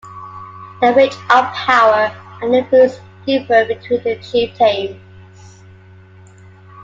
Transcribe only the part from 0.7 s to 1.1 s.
The